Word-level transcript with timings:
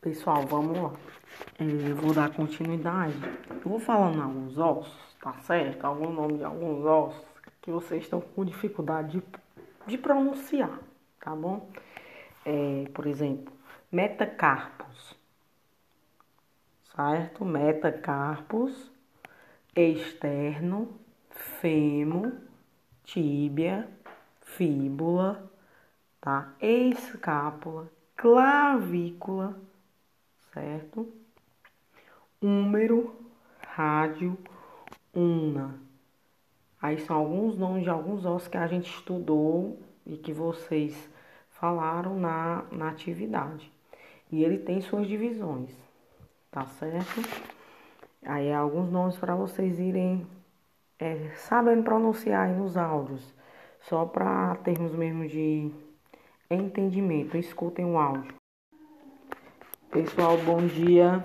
Pessoal, 0.00 0.46
vamos 0.46 0.78
lá. 0.78 0.92
Eu 1.58 1.96
vou 1.96 2.14
dar 2.14 2.30
continuidade. 2.30 3.14
Eu 3.50 3.70
vou 3.70 3.80
falando 3.80 4.22
alguns 4.22 4.56
ossos, 4.58 5.16
tá 5.20 5.32
certo? 5.40 5.84
Algum 5.84 6.12
nome 6.12 6.38
de 6.38 6.44
alguns 6.44 6.84
ossos 6.84 7.24
que 7.60 7.70
vocês 7.70 8.04
estão 8.04 8.20
com 8.20 8.44
dificuldade 8.44 9.18
de, 9.18 9.22
de 9.86 9.98
pronunciar, 9.98 10.78
tá 11.20 11.34
bom? 11.34 11.68
É, 12.44 12.88
por 12.94 13.06
exemplo, 13.06 13.52
metacarpos, 13.90 15.16
certo? 16.94 17.44
Metacarpos, 17.44 18.90
externo, 19.74 20.88
fêmur, 21.60 22.32
tíbia, 23.04 23.88
fíbula, 24.42 25.50
tá? 26.20 26.54
Escápula, 26.60 27.90
clavícula, 28.16 29.58
certo? 30.56 31.06
Húmero, 32.40 33.14
rádio, 33.60 34.38
una. 35.14 35.78
Aí 36.80 36.98
são 36.98 37.16
alguns 37.16 37.58
nomes 37.58 37.82
de 37.82 37.90
alguns 37.90 38.24
ossos 38.24 38.48
que 38.48 38.56
a 38.56 38.66
gente 38.66 38.88
estudou 38.88 39.78
e 40.06 40.16
que 40.16 40.32
vocês 40.32 41.10
falaram 41.50 42.18
na, 42.18 42.64
na 42.72 42.88
atividade. 42.88 43.70
E 44.32 44.42
ele 44.42 44.56
tem 44.56 44.80
suas 44.80 45.06
divisões, 45.06 45.70
tá 46.50 46.64
certo? 46.64 47.20
Aí 48.24 48.50
alguns 48.50 48.90
nomes 48.90 49.16
para 49.18 49.34
vocês 49.36 49.78
irem 49.78 50.26
é, 50.98 51.32
sabendo 51.36 51.82
pronunciar 51.82 52.48
aí 52.48 52.56
nos 52.56 52.78
áudios, 52.78 53.34
só 53.80 54.06
para 54.06 54.56
termos 54.56 54.94
mesmo 54.94 55.28
de 55.28 55.70
entendimento. 56.50 57.36
Escutem 57.36 57.84
o 57.84 57.98
áudio. 57.98 58.45
Pessoal, 59.90 60.36
bom 60.38 60.58
dia. 60.66 61.24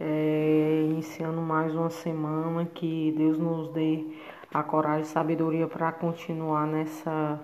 É, 0.00 0.86
iniciando 0.88 1.40
mais 1.42 1.74
uma 1.74 1.90
semana, 1.90 2.64
que 2.64 3.12
Deus 3.16 3.38
nos 3.38 3.68
dê 3.72 4.06
a 4.52 4.62
coragem 4.62 5.02
e 5.02 5.06
sabedoria 5.06 5.66
para 5.68 5.92
continuar 5.92 6.66
nessa 6.66 7.38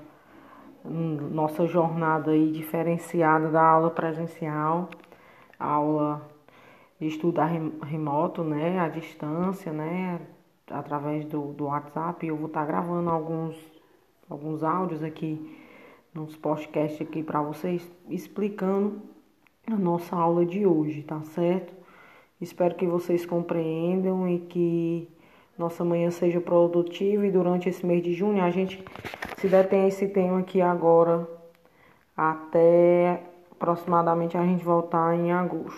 nossa 0.83 1.67
jornada 1.67 2.31
aí 2.31 2.51
diferenciada 2.51 3.51
da 3.51 3.63
aula 3.63 3.91
presencial, 3.91 4.89
aula 5.59 6.27
de 6.99 7.07
estudar 7.07 7.51
remoto, 7.83 8.43
né, 8.43 8.81
à 8.81 8.89
distância, 8.89 9.73
né, 9.73 10.21
através 10.71 11.27
do, 11.27 11.53
do 11.53 11.67
WhatsApp. 11.67 12.27
Eu 12.27 12.37
vou 12.37 12.47
estar 12.47 12.61
tá 12.61 12.67
gravando 12.67 13.11
alguns, 13.11 13.57
alguns 14.29 14.65
áudios 14.65 15.03
aqui 15.03 15.61
nos 16.15 16.35
podcasts 16.35 17.01
aqui 17.01 17.23
para 17.23 17.43
vocês 17.43 17.89
explicando 18.09 19.14
a 19.67 19.77
nossa 19.77 20.15
aula 20.15 20.45
de 20.45 20.67
hoje, 20.67 21.03
tá 21.03 21.21
certo? 21.23 21.73
Espero 22.41 22.75
que 22.75 22.87
vocês 22.87 23.25
compreendam 23.25 24.29
e 24.29 24.39
que 24.41 25.09
nossa 25.57 25.85
manhã 25.85 26.11
seja 26.11 26.41
produtiva 26.41 27.27
e 27.27 27.31
durante 27.31 27.69
esse 27.69 27.85
mês 27.87 28.03
de 28.03 28.13
junho 28.13 28.43
a 28.43 28.51
gente 28.51 28.85
se 29.39 29.49
detém 29.49 29.89
esse 29.89 30.09
tema 30.09 30.41
aqui 30.41 30.61
agora 30.61 31.29
até 32.17 33.23
aproximadamente 33.51 34.37
a 34.37 34.45
gente 34.45 34.65
voltar 34.65 35.17
em 35.17 35.33
agosto. 35.33 35.73